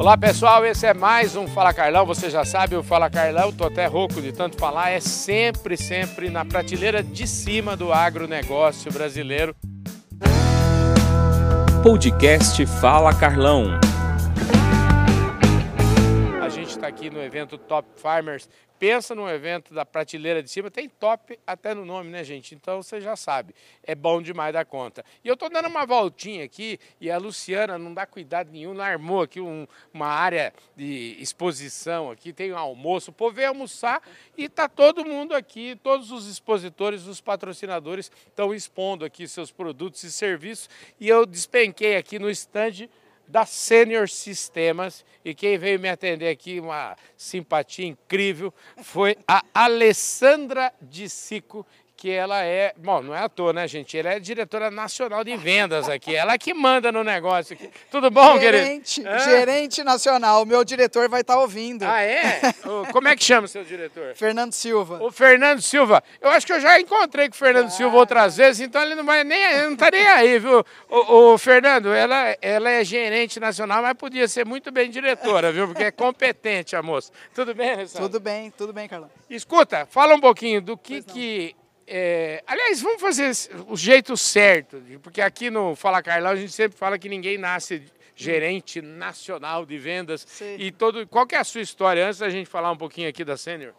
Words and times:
Olá 0.00 0.16
pessoal, 0.16 0.64
esse 0.64 0.86
é 0.86 0.94
mais 0.94 1.36
um 1.36 1.46
Fala 1.46 1.74
Carlão. 1.74 2.06
Você 2.06 2.30
já 2.30 2.42
sabe, 2.42 2.74
o 2.74 2.82
Fala 2.82 3.10
Carlão, 3.10 3.52
tô 3.52 3.66
até 3.66 3.84
rouco 3.84 4.22
de 4.22 4.32
tanto 4.32 4.56
falar, 4.56 4.88
é 4.88 4.98
sempre, 4.98 5.76
sempre 5.76 6.30
na 6.30 6.42
prateleira 6.42 7.02
de 7.02 7.26
cima 7.26 7.76
do 7.76 7.92
agronegócio 7.92 8.90
brasileiro. 8.90 9.54
Podcast 11.82 12.64
Fala 12.64 13.12
Carlão. 13.12 13.78
Gente 16.70 16.76
está 16.76 16.86
aqui 16.86 17.10
no 17.10 17.20
evento 17.20 17.58
Top 17.58 17.88
Farmers 17.96 18.48
pensa 18.80 19.14
num 19.14 19.28
evento 19.28 19.74
da 19.74 19.84
prateleira 19.84 20.42
de 20.42 20.50
cima, 20.50 20.70
tem 20.70 20.88
top 20.88 21.38
até 21.46 21.74
no 21.74 21.84
nome, 21.84 22.10
né, 22.10 22.24
gente? 22.24 22.54
Então 22.54 22.82
você 22.82 22.98
já 22.98 23.14
sabe, 23.14 23.54
é 23.84 23.94
bom 23.94 24.22
demais 24.22 24.54
da 24.54 24.64
conta. 24.64 25.04
E 25.22 25.28
eu 25.28 25.36
tô 25.36 25.50
dando 25.50 25.68
uma 25.68 25.84
voltinha 25.84 26.46
aqui 26.46 26.80
e 26.98 27.10
a 27.10 27.18
Luciana 27.18 27.78
não 27.78 27.92
dá 27.92 28.06
cuidado 28.06 28.50
nenhum, 28.50 28.80
armou 28.80 29.20
aqui 29.20 29.38
um, 29.38 29.68
uma 29.92 30.06
área 30.06 30.54
de 30.74 31.14
exposição 31.20 32.10
aqui, 32.10 32.32
tem 32.32 32.54
um 32.54 32.56
almoço, 32.56 33.10
o 33.10 33.14
povo 33.14 33.36
vem 33.36 33.44
almoçar 33.44 34.00
e 34.34 34.48
tá 34.48 34.66
todo 34.66 35.04
mundo 35.04 35.34
aqui, 35.34 35.78
todos 35.82 36.10
os 36.10 36.26
expositores, 36.26 37.06
os 37.06 37.20
patrocinadores 37.20 38.10
estão 38.28 38.54
expondo 38.54 39.04
aqui 39.04 39.28
seus 39.28 39.52
produtos 39.52 40.02
e 40.04 40.10
serviços 40.10 40.70
e 40.98 41.06
eu 41.06 41.26
despenquei 41.26 41.96
aqui 41.96 42.18
no 42.18 42.30
stand 42.30 42.88
da 43.30 43.46
Senior 43.46 44.08
Sistemas. 44.08 45.04
E 45.24 45.34
quem 45.34 45.56
veio 45.56 45.78
me 45.78 45.88
atender 45.88 46.28
aqui, 46.28 46.60
uma 46.60 46.96
simpatia 47.16 47.86
incrível, 47.86 48.52
foi 48.82 49.16
a 49.26 49.42
Alessandra 49.54 50.72
de 50.80 51.08
Sico, 51.08 51.66
que 52.00 52.10
ela 52.10 52.42
é, 52.42 52.72
bom, 52.78 53.02
não 53.02 53.14
é 53.14 53.18
à 53.18 53.28
toa, 53.28 53.52
né, 53.52 53.68
gente? 53.68 53.98
Ela 53.98 54.14
é 54.14 54.18
diretora 54.18 54.70
nacional 54.70 55.22
de 55.22 55.36
vendas 55.36 55.86
aqui, 55.86 56.16
ela 56.16 56.38
que 56.38 56.54
manda 56.54 56.90
no 56.90 57.04
negócio 57.04 57.52
aqui. 57.52 57.68
Tudo 57.90 58.10
bom, 58.10 58.40
gerente, 58.40 59.02
querido? 59.02 59.22
Gerente 59.22 59.84
nacional, 59.84 60.46
meu 60.46 60.64
diretor 60.64 61.10
vai 61.10 61.20
estar 61.20 61.34
tá 61.34 61.40
ouvindo. 61.40 61.82
Ah, 61.82 62.00
é? 62.00 62.40
Como 62.90 63.06
é 63.06 63.14
que 63.14 63.22
chama 63.22 63.44
o 63.44 63.48
seu 63.48 63.62
diretor? 63.64 64.14
Fernando 64.14 64.54
Silva. 64.54 64.98
O 65.02 65.12
Fernando 65.12 65.60
Silva. 65.60 66.02
Eu 66.22 66.30
acho 66.30 66.46
que 66.46 66.54
eu 66.54 66.60
já 66.60 66.80
encontrei 66.80 67.28
com 67.28 67.34
o 67.34 67.38
Fernando 67.38 67.66
ah. 67.66 67.70
Silva 67.70 67.98
outras 67.98 68.38
vezes, 68.38 68.66
então 68.66 68.80
ele 68.80 68.94
não 68.94 69.04
vai 69.04 69.22
nem, 69.22 69.68
não 69.68 69.76
tá 69.76 69.90
nem 69.92 70.06
aí, 70.06 70.38
viu? 70.38 70.64
O, 70.88 71.32
o, 71.34 71.38
Fernando, 71.38 71.92
ela, 71.92 72.34
ela 72.40 72.70
é 72.70 72.82
gerente 72.82 73.38
nacional, 73.38 73.82
mas 73.82 73.92
podia 73.92 74.26
ser 74.26 74.46
muito 74.46 74.72
bem 74.72 74.88
diretora, 74.88 75.52
viu? 75.52 75.68
Porque 75.68 75.84
é 75.84 75.90
competente 75.90 76.74
a 76.74 76.82
moça. 76.82 77.12
Tudo 77.34 77.54
bem, 77.54 77.72
Alessandro? 77.72 78.08
Tudo 78.08 78.20
bem, 78.20 78.50
tudo 78.50 78.72
bem, 78.72 78.88
Carlão. 78.88 79.10
Escuta, 79.28 79.84
fala 79.84 80.14
um 80.14 80.20
pouquinho 80.20 80.62
do 80.62 80.78
que 80.78 81.02
que 81.02 81.59
é, 81.92 82.44
aliás, 82.46 82.80
vamos 82.80 83.00
fazer 83.00 83.32
o 83.66 83.76
jeito 83.76 84.16
certo, 84.16 84.80
porque 85.02 85.20
aqui 85.20 85.50
no 85.50 85.74
Fala 85.74 86.00
Carlão 86.00 86.30
a 86.30 86.36
gente 86.36 86.52
sempre 86.52 86.78
fala 86.78 86.96
que 86.96 87.08
ninguém 87.08 87.36
nasce 87.36 87.82
gerente 88.14 88.80
nacional 88.80 89.66
de 89.66 89.76
vendas. 89.76 90.24
Sim. 90.24 90.54
E 90.56 90.70
todo, 90.70 91.04
qual 91.08 91.26
que 91.26 91.34
é 91.34 91.38
a 91.38 91.44
sua 91.44 91.60
história? 91.60 92.06
Antes 92.06 92.20
da 92.20 92.30
gente 92.30 92.48
falar 92.48 92.70
um 92.70 92.76
pouquinho 92.76 93.08
aqui 93.08 93.24
da 93.24 93.36
Sênior. 93.36 93.74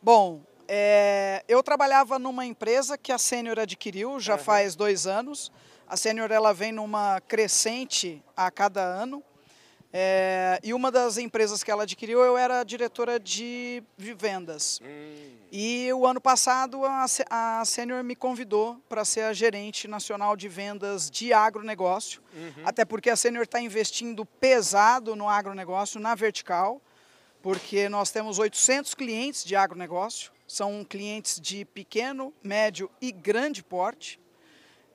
Bom, 0.00 0.42
é, 0.68 1.42
eu 1.48 1.60
trabalhava 1.60 2.20
numa 2.20 2.46
empresa 2.46 2.96
que 2.96 3.10
a 3.10 3.18
Sênior 3.18 3.58
adquiriu 3.58 4.20
já 4.20 4.34
uhum. 4.34 4.38
faz 4.38 4.76
dois 4.76 5.04
anos. 5.04 5.50
A 5.88 5.96
Sênior 5.96 6.30
ela 6.30 6.54
vem 6.54 6.70
numa 6.70 7.20
crescente 7.22 8.22
a 8.36 8.48
cada 8.48 8.80
ano. 8.80 9.24
É, 9.98 10.60
e 10.62 10.74
uma 10.74 10.90
das 10.90 11.16
empresas 11.16 11.64
que 11.64 11.70
ela 11.70 11.84
adquiriu, 11.84 12.20
eu 12.20 12.36
era 12.36 12.62
diretora 12.64 13.18
de, 13.18 13.82
de 13.96 14.12
vendas. 14.12 14.78
Hum. 14.84 15.36
E 15.50 15.90
o 15.90 16.06
ano 16.06 16.20
passado 16.20 16.84
a, 16.84 17.06
a 17.30 17.64
Senior 17.64 18.04
me 18.04 18.14
convidou 18.14 18.78
para 18.90 19.06
ser 19.06 19.22
a 19.22 19.32
gerente 19.32 19.88
nacional 19.88 20.36
de 20.36 20.48
vendas 20.50 21.10
de 21.10 21.32
agronegócio, 21.32 22.20
uhum. 22.34 22.62
até 22.66 22.84
porque 22.84 23.08
a 23.08 23.16
Senior 23.16 23.44
está 23.44 23.58
investindo 23.58 24.26
pesado 24.26 25.16
no 25.16 25.30
agronegócio, 25.30 25.98
na 25.98 26.14
vertical, 26.14 26.78
porque 27.40 27.88
nós 27.88 28.10
temos 28.10 28.38
800 28.38 28.92
clientes 28.92 29.46
de 29.46 29.56
agronegócio, 29.56 30.30
são 30.46 30.84
clientes 30.84 31.40
de 31.40 31.64
pequeno, 31.64 32.34
médio 32.42 32.90
e 33.00 33.10
grande 33.10 33.64
porte, 33.64 34.20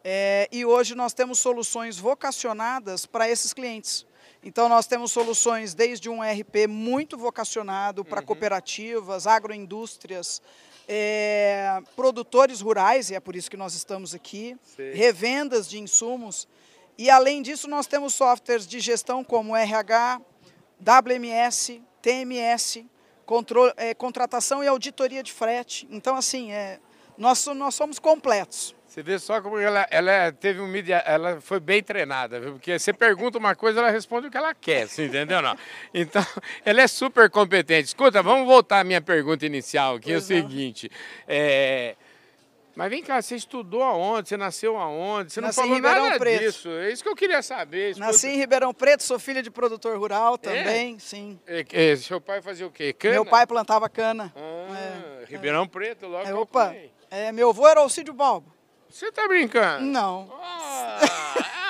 é, 0.04 0.48
e 0.52 0.64
hoje 0.64 0.94
nós 0.94 1.12
temos 1.12 1.40
soluções 1.40 1.98
vocacionadas 1.98 3.08
para 3.08 3.28
esses 3.28 3.52
clientes. 3.52 4.06
Então 4.44 4.68
nós 4.68 4.88
temos 4.88 5.12
soluções 5.12 5.74
desde 5.74 6.09
um 6.09 6.22
RP 6.22 6.68
muito 6.68 7.18
vocacionado 7.18 8.04
para 8.04 8.20
uhum. 8.20 8.26
cooperativas, 8.26 9.28
agroindústrias, 9.28 10.42
é, 10.88 11.80
produtores 11.96 12.60
rurais, 12.62 13.10
e 13.10 13.16
é 13.16 13.20
por 13.20 13.36
isso 13.36 13.50
que 13.50 13.58
nós 13.58 13.74
estamos 13.76 14.14
aqui, 14.14 14.58
Sim. 14.76 14.92
revendas 14.92 15.70
de 15.70 15.80
insumos. 15.80 16.48
E 16.98 17.10
além 17.10 17.42
disso, 17.42 17.68
nós 17.68 17.88
temos 17.88 18.14
softwares 18.14 18.68
de 18.68 18.80
gestão 18.80 19.24
como 19.24 19.56
RH, 19.56 20.22
WMS, 20.81 21.81
TMS, 22.02 22.86
controle, 23.26 23.74
é, 23.78 23.94
contratação 23.94 24.64
e 24.64 24.68
auditoria 24.68 25.24
de 25.24 25.31
frete. 25.31 25.88
Então, 25.90 26.16
assim, 26.16 26.52
é, 26.52 26.80
nós, 27.18 27.46
nós 27.48 27.76
somos 27.76 28.00
completos. 28.00 28.76
Você 28.88 29.02
vê 29.02 29.18
só 29.18 29.42
como 29.42 29.58
ela, 29.58 29.88
ela 29.90 30.34
teve 30.34 30.60
um 30.60 30.68
mídia, 30.68 30.98
ela 31.06 31.40
foi 31.40 31.62
bem 31.62 31.82
treinada, 31.82 32.42
viu? 32.42 32.52
porque 32.54 32.78
você 32.78 32.92
pergunta 32.92 33.38
uma 33.38 33.56
coisa, 33.56 33.80
ela 33.80 33.90
responde 33.90 34.28
o 34.28 34.32
que 34.32 34.36
ela 34.36 34.54
quer, 34.54 34.86
você 34.86 35.06
entendeu 35.06 35.42
não? 35.42 35.56
Então, 35.94 36.26
ela 36.66 36.82
é 36.82 36.88
super 36.88 37.30
competente. 37.30 37.88
Escuta, 37.88 38.22
vamos 38.22 38.46
voltar 38.46 38.82
à 38.82 38.84
minha 38.84 39.00
pergunta 39.00 39.46
inicial, 39.46 39.98
que 39.98 40.12
pois 40.12 40.30
é 40.30 40.34
o 40.34 40.44
não. 40.44 40.50
seguinte. 40.50 40.92
É, 41.26 41.96
mas 42.76 42.90
vem 42.90 43.04
cá, 43.04 43.22
você 43.22 43.36
estudou 43.36 43.84
aonde? 43.84 44.30
Você 44.30 44.38
nasceu 44.38 44.78
aonde? 44.78 45.34
Você 45.34 45.42
não 45.42 45.48
Nasci 45.48 45.60
falou 45.60 45.72
em 45.72 45.76
Ribeirão 45.76 46.04
nada 46.04 46.20
Preto. 46.20 46.40
disso. 46.42 46.70
É 46.70 46.92
isso 46.92 47.04
que 47.04 47.10
eu 47.10 47.16
queria 47.16 47.42
saber. 47.42 47.92
Escuta. 47.92 48.08
Nasci 48.08 48.28
em 48.28 48.38
Ribeirão 48.38 48.74
Preto, 48.74 49.04
sou 49.04 49.20
filha 49.20 49.44
de 49.44 49.52
produtor 49.52 49.98
rural 49.98 50.38
também, 50.38 50.96
é? 50.96 51.00
sim. 51.00 51.40
É, 51.46 51.66
é, 51.72 51.96
seu 51.96 52.22
pai 52.22 52.42
fazia 52.42 52.66
o 52.66 52.72
quê? 52.72 52.94
Cana? 52.94 53.14
Meu 53.14 53.26
pai 53.26 53.46
plantava 53.46 53.90
cana. 53.90 54.34
Ah, 54.36 55.24
Ribeirão 55.28 55.68
Preto, 55.68 56.08
logo 56.08 56.28
é, 56.28 56.34
Opa, 56.34 56.76
é, 57.12 57.32
meu 57.32 57.50
avô 57.50 57.68
era 57.68 57.82
Alcídio 57.82 58.14
Balbo. 58.14 58.52
Você 58.90 59.12
tá 59.12 59.28
brincando? 59.28 59.86
Não. 59.86 60.32
Ah, 60.42 61.00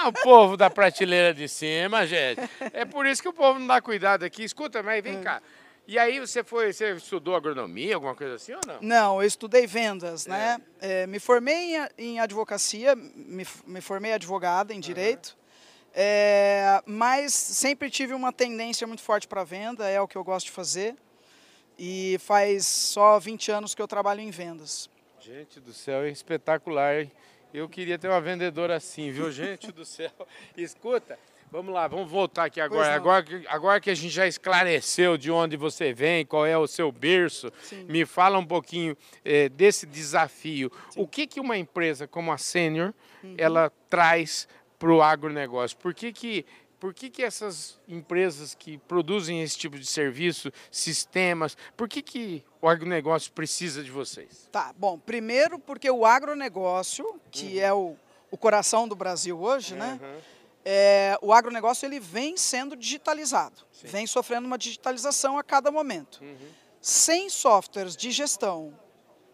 é 0.06 0.08
o 0.08 0.14
povo 0.14 0.56
da 0.56 0.70
prateleira 0.70 1.34
de 1.34 1.48
cima, 1.48 2.06
gente. 2.06 2.42
É 2.74 2.86
por 2.86 3.06
isso 3.06 3.22
que 3.22 3.28
o 3.28 3.34
povo 3.34 3.60
não 3.60 3.68
dá 3.68 3.82
cuidado 3.82 4.24
aqui. 4.24 4.44
Escuta, 4.44 4.82
mas 4.82 5.04
vem 5.04 5.18
é. 5.18 5.22
cá. 5.22 5.42
E 5.88 6.00
aí 6.00 6.20
você 6.20 6.44
foi, 6.44 6.72
você 6.72 6.96
estudou 6.96 7.36
agronomia, 7.36 7.96
alguma 7.96 8.16
coisa 8.16 8.36
assim 8.36 8.54
ou 8.54 8.62
não? 8.66 8.78
Não, 8.82 9.22
eu 9.22 9.28
estudei 9.28 9.68
vendas, 9.68 10.26
né? 10.26 10.62
É. 10.80 11.02
É, 11.02 11.08
me 11.08 11.20
formei 11.20 11.76
em, 11.76 11.88
em 11.98 12.20
advocacia, 12.20 12.96
me, 12.96 13.46
me, 13.66 13.82
formei 13.82 14.14
advogada 14.14 14.74
em 14.74 14.80
direito, 14.80 15.38
uhum. 15.88 16.82
mas 16.86 17.34
sempre 17.34 17.90
tive 17.90 18.14
uma 18.14 18.32
tendência 18.32 18.88
muito 18.88 19.02
forte 19.02 19.28
para 19.28 19.44
venda, 19.44 19.90
é 19.90 20.00
o 20.00 20.08
que 20.08 20.16
eu 20.16 20.24
gosto 20.24 20.46
de 20.46 20.52
fazer. 20.52 20.96
E 21.78 22.18
faz 22.20 22.66
só 22.66 23.20
20 23.20 23.52
anos 23.52 23.76
que 23.76 23.82
eu 23.82 23.88
trabalho 23.88 24.22
em 24.22 24.30
vendas. 24.30 24.90
Gente 25.32 25.62
do 25.62 25.72
céu, 25.72 26.04
é 26.04 26.10
espetacular, 26.10 27.00
hein? 27.00 27.12
Eu 27.54 27.70
queria 27.70 27.98
ter 27.98 28.10
uma 28.10 28.20
vendedora 28.20 28.76
assim, 28.76 29.12
viu? 29.12 29.32
Gente 29.32 29.72
do 29.72 29.86
céu. 29.86 30.12
Escuta, 30.58 31.18
vamos 31.50 31.74
lá, 31.74 31.88
vamos 31.88 32.12
voltar 32.12 32.44
aqui 32.44 32.60
agora. 32.60 32.94
Agora 32.94 33.24
que, 33.24 33.48
agora 33.48 33.80
que 33.80 33.90
a 33.90 33.96
gente 33.96 34.10
já 34.10 34.28
esclareceu 34.28 35.18
de 35.18 35.32
onde 35.32 35.56
você 35.56 35.94
vem, 35.94 36.26
qual 36.26 36.46
é 36.46 36.58
o 36.58 36.68
seu 36.68 36.92
berço, 36.92 37.50
Sim. 37.64 37.86
me 37.86 38.06
fala 38.06 38.38
um 38.38 38.46
pouquinho 38.46 38.98
é, 39.24 39.48
desse 39.48 39.86
desafio. 39.86 40.70
Sim. 40.90 41.02
O 41.02 41.08
que, 41.08 41.26
que 41.26 41.40
uma 41.40 41.58
empresa 41.58 42.06
como 42.06 42.30
a 42.34 42.38
Senior, 42.38 42.94
uhum. 43.24 43.36
ela 43.38 43.72
traz 43.90 44.50
para 44.78 44.92
o 44.92 45.02
agronegócio? 45.02 45.78
Por 45.78 45.94
que, 45.94 46.12
que 46.12 46.46
por 46.82 46.96
que, 46.96 47.12
que 47.12 47.22
essas 47.22 47.80
empresas 47.88 48.56
que 48.56 48.80
produzem 48.80 49.44
esse 49.44 49.56
tipo 49.56 49.78
de 49.78 49.86
serviço, 49.86 50.52
sistemas, 50.72 51.56
por 51.78 51.88
que, 51.88 52.02
que 52.02 52.44
o 52.60 52.68
agronegócio 52.68 53.32
precisa 53.34 53.84
de 53.84 53.92
vocês? 53.92 54.50
Tá, 54.52 54.74
bom, 54.76 54.98
primeiro 54.98 55.60
porque 55.60 55.92
o 55.92 56.04
agronegócio, 56.04 57.22
que 57.30 57.58
uhum. 57.58 57.62
é 57.62 57.72
o, 57.72 57.96
o 58.32 58.36
coração 58.36 58.88
do 58.88 58.96
Brasil 58.96 59.40
hoje, 59.40 59.76
né, 59.76 60.00
uhum. 60.02 60.08
né? 60.08 60.22
É, 60.66 61.18
o 61.22 61.32
agronegócio 61.32 61.86
ele 61.86 62.00
vem 62.00 62.36
sendo 62.36 62.76
digitalizado, 62.76 63.62
Sim. 63.72 63.88
vem 63.88 64.08
sofrendo 64.08 64.48
uma 64.48 64.58
digitalização 64.58 65.38
a 65.38 65.44
cada 65.44 65.72
momento. 65.72 66.20
Uhum. 66.24 66.50
Sem 66.82 67.30
softwares 67.30 67.96
de 67.96 68.10
gestão 68.10 68.74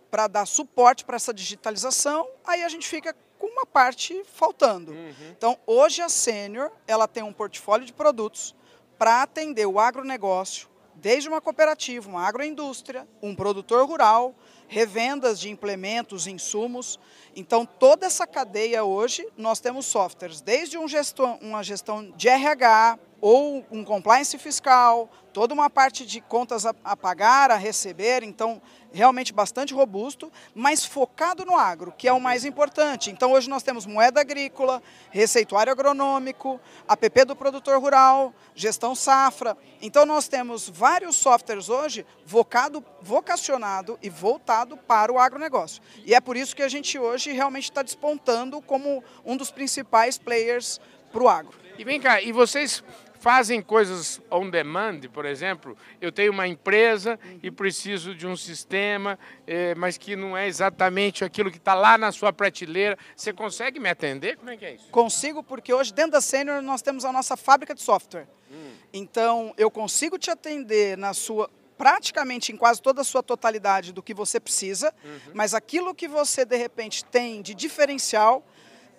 para 0.10 0.28
dar 0.28 0.46
suporte 0.46 1.06
para 1.06 1.16
essa 1.16 1.34
digitalização, 1.34 2.28
aí 2.46 2.64
a 2.64 2.70
gente 2.70 2.88
fica 2.88 3.16
com 3.38 3.48
uma 3.48 3.66
parte 3.66 4.24
faltando. 4.34 4.92
Uhum. 4.92 5.14
Então, 5.38 5.58
hoje 5.66 6.02
a 6.02 6.10
Sênior, 6.10 6.72
ela 6.88 7.08
tem 7.08 7.24
um 7.24 7.34
portfólio 7.34 7.86
de 7.86 7.94
produtos 7.94 8.56
para 8.98 9.22
atender 9.22 9.66
o 9.66 9.80
agronegócio, 9.80 10.68
desde 10.96 11.30
uma 11.30 11.40
cooperativa, 11.40 12.10
uma 12.10 12.28
agroindústria, 12.28 13.08
um 13.22 13.36
produtor 13.36 13.86
rural, 13.88 14.34
revendas 14.68 15.40
de 15.40 15.50
implementos, 15.50 16.28
insumos. 16.28 17.00
Então, 17.36 17.66
toda 17.66 18.06
essa 18.06 18.26
cadeia 18.26 18.84
hoje, 18.84 19.28
nós 19.38 19.60
temos 19.60 19.86
softwares, 19.86 20.42
desde 20.42 20.78
um 20.78 20.88
gestão, 20.88 21.38
uma 21.42 21.64
gestão 21.64 22.12
de 22.12 22.28
RH, 22.28 23.00
ou 23.20 23.66
um 23.72 23.84
compliance 23.84 24.38
fiscal, 24.38 25.10
toda 25.34 25.54
uma 25.54 25.70
parte 25.70 26.06
de 26.06 26.22
contas 26.22 26.66
a, 26.66 26.74
a, 26.84 26.96
pagar, 26.96 27.52
a 27.52 27.56
receber, 27.56 28.24
então 28.24 28.62
realmente 28.92 29.34
bastante 29.34 29.74
robusto, 29.74 30.32
mas 30.56 30.86
focado 30.86 31.46
no 31.46 31.56
agro, 31.56 31.94
que 31.96 32.08
é 32.08 32.14
o 32.14 32.20
mais 32.20 32.46
importante. 32.46 33.12
Então 33.12 33.32
hoje 33.32 33.50
nós 33.50 33.62
temos 33.62 33.86
moeda 33.86 34.22
agrícola, 34.22 34.82
receituário 35.12 35.72
agronômico, 35.72 36.60
app 36.88 37.26
do 37.26 37.36
produtor 37.36 37.80
rural, 37.80 38.34
gestão 38.56 38.96
safra. 38.96 39.58
Então 39.82 40.06
nós 40.06 40.28
temos 40.28 40.70
vários 40.70 41.16
softwares 41.16 41.70
hoje 41.70 42.06
vocado, 42.26 42.84
vocacionado 43.02 44.00
e 44.02 44.10
voltado 44.10 44.78
para 44.78 45.12
o 45.12 45.20
agronegócio. 45.20 45.82
E 46.06 46.16
é 46.16 46.22
por 46.22 46.36
isso 46.36 46.56
que 46.56 46.64
a 46.64 46.70
gente 46.70 46.98
hoje 46.98 47.32
realmente 47.32 47.66
está 47.66 47.84
despontando 47.84 48.62
como 48.62 49.04
um 49.26 49.38
dos 49.38 49.52
principais 49.52 50.18
players 50.18 50.80
para 51.12 51.24
o 51.24 51.30
agro. 51.30 51.68
E 51.78 51.84
vem 51.84 52.02
cá, 52.02 52.20
e 52.22 52.32
vocês 52.32 52.84
fazem 53.20 53.62
coisas 53.62 54.22
on 54.32 54.50
demand, 54.50 55.02
por 55.14 55.26
exemplo, 55.26 55.78
eu 56.00 56.12
tenho 56.12 56.32
uma 56.32 56.48
empresa 56.48 57.20
e 57.42 57.52
preciso 57.52 58.16
de 58.16 58.26
um 58.28 58.36
sistema, 58.36 59.18
é, 59.46 59.76
mas 59.76 59.98
que 59.98 60.16
não 60.16 60.38
é 60.38 60.48
exatamente 60.48 61.24
aquilo 61.24 61.52
que 61.52 61.58
está 61.58 61.74
lá 61.74 61.98
na 61.98 62.12
sua 62.12 62.32
prateleira. 62.32 62.98
Você 63.16 63.34
consegue 63.34 63.80
me 63.80 63.90
atender? 63.90 64.38
Como 64.38 64.50
é 64.50 64.58
que 64.58 64.66
é 64.66 64.76
isso? 64.76 64.90
Consigo, 64.90 65.44
porque 65.44 65.74
hoje 65.74 65.94
dentro 65.94 66.12
da 66.12 66.22
Senior 66.22 66.62
nós 66.62 66.82
temos 66.82 67.06
a 67.06 67.12
nossa 67.12 67.36
fábrica 67.36 67.74
de 67.74 67.82
software. 67.82 68.28
Hum. 68.52 68.72
Então, 68.94 69.54
eu 69.58 69.70
consigo 69.70 70.18
te 70.18 70.30
atender 70.30 70.98
na 70.98 71.14
sua 71.14 71.50
praticamente 71.78 72.52
em 72.52 72.58
quase 72.58 72.82
toda 72.82 73.02
a 73.02 73.04
sua 73.04 73.22
totalidade 73.22 73.94
do 73.94 74.02
que 74.02 74.14
você 74.14 74.40
precisa, 74.40 74.92
uhum. 75.04 75.32
mas 75.34 75.54
aquilo 75.54 75.94
que 75.94 76.08
você 76.08 76.44
de 76.44 76.58
repente 76.58 77.06
tem 77.06 77.42
de 77.42 77.54
diferencial, 77.54 78.44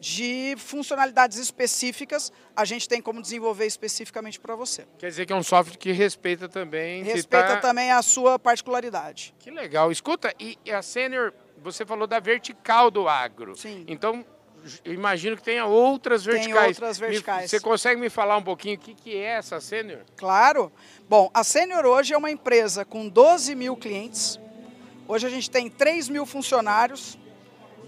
de 0.01 0.55
funcionalidades 0.59 1.39
específicas, 1.39 2.33
a 2.55 2.65
gente 2.65 2.89
tem 2.89 3.01
como 3.01 3.21
desenvolver 3.21 3.67
especificamente 3.67 4.39
para 4.39 4.55
você. 4.55 4.87
Quer 4.99 5.09
dizer 5.09 5.27
que 5.27 5.33
é 5.33 5.37
um 5.37 5.43
software 5.43 5.77
que 5.77 5.93
respeita 5.93 6.49
também... 6.49 7.03
Respeita 7.03 7.55
tá... 7.55 7.57
também 7.57 7.91
a 7.91 8.01
sua 8.03 8.39
particularidade. 8.39 9.35
Que 9.39 9.51
legal. 9.51 9.91
Escuta, 9.91 10.33
e 10.39 10.57
a 10.71 10.83
Senior, 10.83 11.33
você 11.63 11.85
falou 11.85 12.07
da 12.07 12.21
vertical 12.21 12.91
do 12.91 13.09
agro. 13.09 13.57
Sim. 13.57 13.85
Então, 13.89 14.25
imagino 14.85 15.37
que 15.37 15.43
tenha 15.43 15.67
outras 15.67 16.25
verticais. 16.25 16.55
Tem 16.55 16.69
outras 16.69 16.99
verticais. 16.99 17.51
você 17.51 17.61
consegue 17.61 18.01
me 18.01 18.09
falar 18.09 18.37
um 18.37 18.43
pouquinho 18.43 18.77
o 18.77 18.79
que, 18.79 18.95
que 18.95 19.17
é 19.17 19.37
essa 19.37 19.61
Senior? 19.61 20.01
Claro. 20.17 20.73
Bom, 21.09 21.31
a 21.35 21.43
Senior 21.43 21.85
hoje 21.85 22.15
é 22.15 22.19
uma 22.19 22.31
empresa 22.31 22.85
com 22.85 23.09
12 23.09 23.55
mil 23.55 23.77
clientes. 23.77 24.39
Hoje 25.07 25.27
a 25.27 25.31
gente 25.31 25.51
tem 25.51 25.71
3 25.71 26.09
mil 26.09 26.27
funcionários 26.27 27.19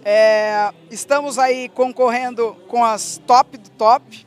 é, 0.05 0.73
estamos 0.91 1.39
aí 1.39 1.69
concorrendo 1.69 2.57
com 2.69 2.85
as 2.85 3.21
top 3.27 3.59
do 3.59 3.71
top. 3.71 4.27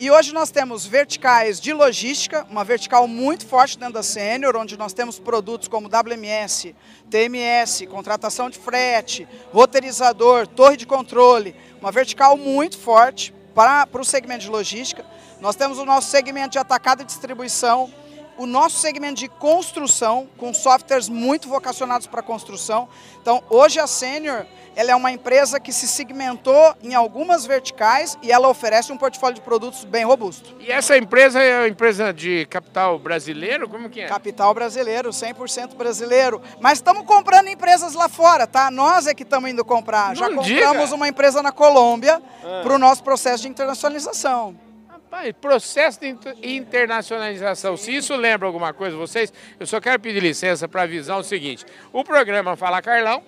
E 0.00 0.12
hoje 0.12 0.32
nós 0.32 0.50
temos 0.50 0.86
verticais 0.86 1.60
de 1.60 1.72
logística, 1.72 2.46
uma 2.48 2.62
vertical 2.62 3.08
muito 3.08 3.44
forte 3.44 3.76
dentro 3.76 3.94
da 3.94 4.02
Sênior, 4.02 4.56
onde 4.56 4.76
nós 4.76 4.92
temos 4.92 5.18
produtos 5.18 5.66
como 5.66 5.88
WMS, 5.88 6.72
TMS, 7.10 7.84
contratação 7.88 8.48
de 8.48 8.58
frete, 8.58 9.26
roteirizador, 9.52 10.46
torre 10.46 10.76
de 10.76 10.86
controle, 10.86 11.56
uma 11.80 11.90
vertical 11.90 12.36
muito 12.36 12.78
forte 12.78 13.34
para, 13.56 13.88
para 13.88 14.00
o 14.00 14.04
segmento 14.04 14.44
de 14.44 14.50
logística. 14.50 15.04
Nós 15.40 15.56
temos 15.56 15.78
o 15.78 15.84
nosso 15.84 16.10
segmento 16.10 16.50
de 16.50 16.58
atacado 16.58 17.02
e 17.02 17.04
distribuição, 17.04 17.92
o 18.38 18.46
nosso 18.46 18.78
segmento 18.78 19.16
de 19.16 19.28
construção, 19.28 20.28
com 20.38 20.54
softwares 20.54 21.08
muito 21.08 21.48
vocacionados 21.48 22.06
para 22.06 22.22
construção. 22.22 22.88
Então, 23.20 23.42
hoje 23.50 23.80
a 23.80 23.86
Sênior 23.86 24.46
ela 24.78 24.92
é 24.92 24.94
uma 24.94 25.10
empresa 25.10 25.58
que 25.58 25.72
se 25.72 25.88
segmentou 25.88 26.72
em 26.80 26.94
algumas 26.94 27.44
verticais 27.44 28.16
e 28.22 28.30
ela 28.30 28.48
oferece 28.48 28.92
um 28.92 28.96
portfólio 28.96 29.34
de 29.34 29.40
produtos 29.40 29.82
bem 29.82 30.04
robusto. 30.04 30.54
E 30.60 30.70
essa 30.70 30.96
empresa 30.96 31.42
é 31.42 31.58
uma 31.58 31.68
empresa 31.68 32.12
de 32.12 32.46
capital 32.46 32.96
brasileiro? 32.96 33.68
Como 33.68 33.90
que 33.90 34.02
é? 34.02 34.06
Capital 34.06 34.54
brasileiro, 34.54 35.10
100% 35.10 35.74
brasileiro. 35.74 36.40
Mas 36.60 36.78
estamos 36.78 37.04
comprando 37.04 37.48
empresas 37.48 37.94
lá 37.94 38.08
fora, 38.08 38.46
tá? 38.46 38.70
Nós 38.70 39.08
é 39.08 39.14
que 39.14 39.24
estamos 39.24 39.50
indo 39.50 39.64
comprar. 39.64 40.10
Não 40.10 40.14
Já 40.14 40.26
compramos 40.28 40.46
diga. 40.84 40.94
uma 40.94 41.08
empresa 41.08 41.42
na 41.42 41.50
Colômbia 41.50 42.22
ah. 42.44 42.60
para 42.62 42.72
o 42.72 42.78
nosso 42.78 43.02
processo 43.02 43.42
de 43.42 43.48
internacionalização. 43.48 44.67
Rapaz, 45.10 45.34
processo 45.40 46.00
de 46.00 46.14
internacionalização, 46.42 47.78
se 47.78 47.96
isso 47.96 48.14
lembra 48.14 48.46
alguma 48.46 48.74
coisa 48.74 48.94
vocês, 48.94 49.32
eu 49.58 49.66
só 49.66 49.80
quero 49.80 49.98
pedir 49.98 50.20
licença 50.20 50.68
para 50.68 50.82
avisar 50.82 51.18
o 51.18 51.24
seguinte, 51.24 51.64
o 51.94 52.04
programa 52.04 52.54
Fala 52.56 52.82
Carlão 52.82 53.22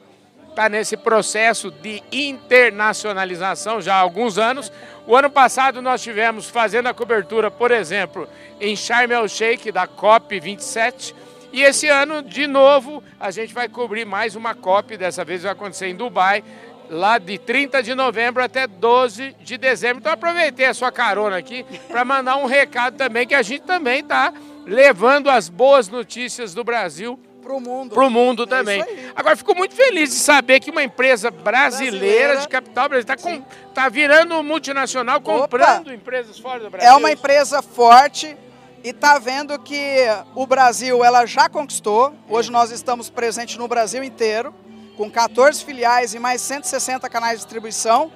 está 0.50 0.69
nesse 0.69 0.94
processo 0.94 1.71
de 1.71 2.03
internacionalização 2.12 3.81
já 3.81 3.94
há 3.94 3.99
alguns 3.99 4.37
anos. 4.37 4.71
O 5.06 5.17
ano 5.17 5.31
passado 5.31 5.81
nós 5.81 6.03
tivemos 6.03 6.50
fazendo 6.50 6.87
a 6.88 6.93
cobertura, 6.93 7.50
por 7.50 7.71
exemplo, 7.71 8.29
em 8.61 8.77
Sharm 8.77 9.11
el 9.12 9.27
Sheikh 9.27 9.73
da 9.73 9.87
COP 9.87 10.38
27. 10.38 11.15
E 11.50 11.62
esse 11.62 11.88
ano, 11.88 12.23
de 12.23 12.47
novo, 12.47 13.03
a 13.19 13.31
gente 13.31 13.55
vai 13.55 13.71
cobrir 13.71 14.05
mais 14.05 14.37
uma 14.37 14.55
COP, 14.55 14.99
dessa 14.99 15.25
vez 15.25 15.44
vai 15.44 15.53
acontecer 15.53 15.87
em 15.87 15.97
Dubai, 15.97 16.44
lá 16.91 17.19
de 17.19 17.39
30 17.39 17.83
de 17.83 17.95
novembro 17.95 18.43
até 18.43 18.67
12 18.67 19.37
de 19.41 19.57
dezembro. 19.57 19.99
Então 19.99 20.13
aproveitei 20.13 20.67
a 20.67 20.75
sua 20.75 20.91
carona 20.91 21.39
aqui 21.39 21.65
para 21.89 22.05
mandar 22.05 22.37
um 22.37 22.47
recado 22.47 22.97
também, 22.97 23.27
que 23.27 23.35
a 23.35 23.43
gente 23.43 23.63
também 23.63 24.01
está 24.01 24.35
levando 24.67 25.31
as 25.31 25.49
boas 25.49 25.89
notícias 25.89 26.53
do 26.53 26.65
Brasil 26.65 27.19
para 27.41 27.55
o 27.55 27.61
mundo. 27.61 27.95
Para 27.95 28.05
o 28.05 28.11
mundo 28.11 28.43
é 28.43 28.47
também. 28.47 28.85
Agora, 29.15 29.37
fico 29.37 29.55
muito 29.55 29.75
feliz 29.75 30.11
de 30.11 30.17
saber 30.17 30.61
que 30.61 30.71
uma 30.71 30.83
empresa 30.83 31.31
brasileira, 31.31 31.99
brasileira. 31.99 32.37
de 32.37 32.49
capital 32.49 32.89
brasileiro 32.89 33.21
está 33.21 33.83
tá 33.83 33.89
virando 33.89 34.43
multinacional, 34.43 35.21
comprando 35.21 35.87
Opa. 35.87 35.95
empresas 35.95 36.39
fora 36.39 36.61
do 36.61 36.71
Brasil. 36.71 36.89
É 36.89 36.95
uma 36.95 37.11
empresa 37.11 37.63
forte 37.63 38.37
e 38.85 38.91
está 38.91 39.19
vendo 39.19 39.59
que 39.59 40.07
o 40.35 40.47
Brasil 40.47 41.05
ela 41.05 41.27
já 41.27 41.49
conquistou. 41.49 42.15
Hoje 42.29 42.51
nós 42.51 42.71
estamos 42.71 43.11
presentes 43.11 43.57
no 43.57 43.67
Brasil 43.67 44.05
inteiro, 44.05 44.55
com 45.00 45.11
14 45.11 45.64
filiais 45.64 46.12
e 46.12 46.19
mais 46.19 46.43
160 46.43 47.08
canais 47.08 47.38
de 47.38 47.47
distribuição. 47.47 48.12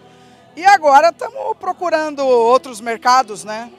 E 0.55 0.67
agora 0.67 1.09
estamos 1.09 1.57
procurando 1.59 2.21
outros 2.21 2.79
mercados, 2.79 3.43
né? 3.43 3.73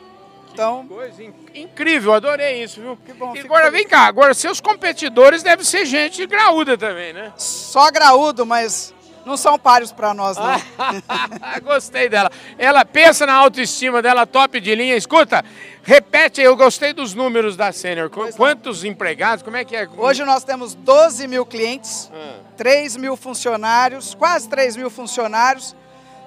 Então, 0.52 0.88
coisa 0.88 1.22
incrível, 1.54 2.14
adorei 2.14 2.64
isso, 2.64 2.82
viu? 2.82 2.98
Que 3.06 3.14
bom. 3.14 3.36
E 3.36 3.42
agora 3.42 3.70
vem 3.70 3.88
cá, 3.88 4.08
agora 4.08 4.34
seus 4.34 4.60
competidores 4.60 5.44
devem 5.44 5.64
ser 5.64 5.86
gente 5.86 6.26
graúda 6.26 6.76
também, 6.76 7.14
né? 7.14 7.32
Só 7.38 7.92
graúdo, 7.92 8.44
mas 8.44 8.92
não 9.26 9.36
são 9.36 9.58
páreos 9.58 9.92
para 9.92 10.14
nós, 10.14 10.38
não. 10.38 10.62
gostei 11.64 12.08
dela. 12.08 12.32
Ela 12.58 12.86
pensa 12.86 13.26
na 13.26 13.34
autoestima 13.34 14.02
dela, 14.02 14.26
top 14.26 14.60
de 14.60 14.76
linha. 14.76 14.96
Escuta, 14.96 15.44
repete, 15.84 16.42
eu 16.42 16.56
gostei 16.56 16.94
dos 16.94 17.14
números 17.14 17.58
da 17.58 17.72
Sênior. 17.72 18.10
Quantos 18.10 18.84
não. 18.84 18.92
empregados? 18.92 19.44
Como 19.44 19.58
é 19.58 19.66
que 19.66 19.76
é? 19.76 19.90
Hoje 19.98 20.24
nós 20.24 20.44
temos 20.44 20.76
12 20.76 21.28
mil 21.28 21.46
clientes, 21.46 22.12
ah. 22.14 22.40
3 22.56 22.98
mil 22.98 23.18
funcionários, 23.18 24.14
quase 24.14 24.48
3 24.48 24.78
mil 24.78 24.90
funcionários. 24.90 25.76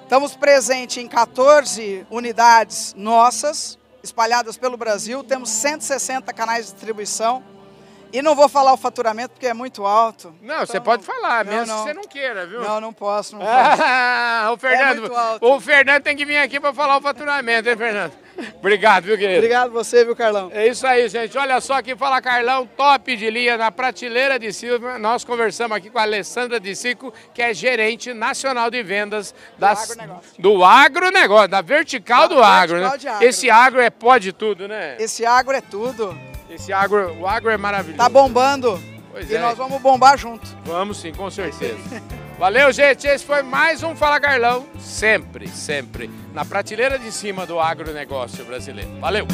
Estamos 0.03 0.35
presentes 0.35 0.97
em 0.97 1.07
14 1.07 2.05
unidades 2.09 2.95
nossas, 2.97 3.77
espalhadas 4.01 4.57
pelo 4.57 4.75
Brasil, 4.75 5.23
temos 5.23 5.49
160 5.49 6.33
canais 6.33 6.65
de 6.65 6.71
distribuição. 6.73 7.43
E 8.11 8.21
não 8.21 8.35
vou 8.35 8.49
falar 8.49 8.73
o 8.73 8.77
faturamento 8.77 9.31
porque 9.31 9.47
é 9.47 9.53
muito 9.53 9.85
alto. 9.85 10.33
Não, 10.41 10.55
então, 10.55 10.65
você 10.65 10.79
pode 10.79 11.03
falar, 11.03 11.45
não, 11.45 11.53
mesmo 11.53 11.67
não. 11.67 11.77
se 11.77 11.83
você 11.83 11.93
não 11.93 12.03
queira, 12.03 12.45
viu? 12.45 12.61
Não, 12.61 12.81
não 12.81 12.91
posso, 12.91 13.35
não 13.35 13.41
posso. 13.45 13.81
Ah, 13.83 14.49
o 14.51 14.57
Fernando, 14.57 15.05
é 15.05 15.45
o 15.45 15.59
Fernando 15.59 16.03
tem 16.03 16.15
que 16.15 16.25
vir 16.25 16.37
aqui 16.37 16.59
para 16.59 16.73
falar 16.73 16.97
o 16.97 17.01
faturamento, 17.01 17.69
hein, 17.69 17.77
Fernando? 17.77 18.13
Obrigado, 18.57 19.03
viu, 19.03 19.17
querido? 19.17 19.37
Obrigado 19.39 19.71
você, 19.71 20.05
viu, 20.05 20.15
Carlão? 20.15 20.49
É 20.53 20.67
isso 20.67 20.87
aí, 20.87 21.07
gente. 21.09 21.37
Olha 21.37 21.59
só 21.59 21.73
aqui, 21.73 21.95
fala 21.95 22.21
Carlão, 22.21 22.65
top 22.65 23.15
de 23.15 23.29
linha 23.29 23.57
na 23.57 23.71
prateleira 23.71 24.39
de 24.39 24.51
Silva. 24.53 24.97
Nós 24.97 25.23
conversamos 25.23 25.75
aqui 25.75 25.89
com 25.89 25.99
a 25.99 26.03
Alessandra 26.03 26.59
de 26.59 26.75
Cico, 26.75 27.13
que 27.33 27.41
é 27.41 27.53
gerente 27.53 28.13
nacional 28.13 28.71
de 28.71 28.81
vendas 28.81 29.31
do 29.31 29.59
das, 29.59 29.91
agronegócio. 29.91 30.41
do 30.41 30.63
agronegócio, 30.63 31.47
da 31.49 31.61
vertical 31.61 32.27
da 32.27 32.35
do 32.35 32.43
agro, 32.43 32.79
né? 32.79 32.87
Agro. 32.87 33.25
Esse 33.25 33.49
agro 33.49 33.81
é 33.81 33.89
pó 33.89 34.17
de 34.17 34.31
tudo, 34.31 34.67
né? 34.67 34.95
Esse 34.99 35.25
agro 35.25 35.55
é 35.55 35.61
tudo. 35.61 36.17
Esse 36.49 36.73
agro, 36.73 37.13
o 37.19 37.27
agro 37.27 37.51
é 37.51 37.57
maravilhoso. 37.57 37.97
Tá 37.97 38.09
bombando. 38.09 38.81
Pois 39.11 39.29
e 39.29 39.35
é. 39.35 39.39
nós 39.39 39.57
vamos 39.57 39.81
bombar 39.81 40.17
junto. 40.17 40.47
Vamos 40.65 40.99
sim, 40.99 41.13
com 41.13 41.29
certeza. 41.29 41.77
Valeu, 42.39 42.71
gente. 42.71 43.05
Esse 43.05 43.25
foi 43.25 43.43
mais 43.43 43.83
um 43.83 43.95
Fala 43.95 44.19
Carlão. 44.19 44.65
Sempre, 44.79 45.47
sempre 45.47 46.09
na 46.33 46.45
prateleira 46.45 46.97
de 46.97 47.11
cima 47.11 47.45
do 47.45 47.59
agronegócio 47.59 48.43
brasileiro. 48.45 48.89
Valeu! 48.99 49.27